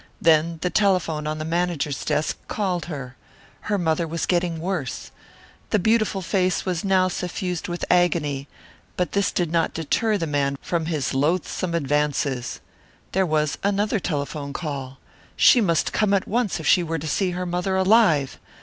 [0.19, 3.15] Then the telephone on the manager's desk called her.
[3.59, 5.11] Her mother was getting worse.
[5.69, 8.47] The beautiful face was now suffused with agony,
[8.97, 12.61] but this did not deter the man from his loathsome advances.
[13.11, 14.97] There was another telephone call.
[15.35, 18.39] She must come at once if she were to see her mother alive.